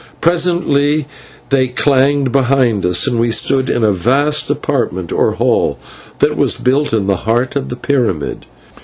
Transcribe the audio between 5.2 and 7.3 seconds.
hall that was built in the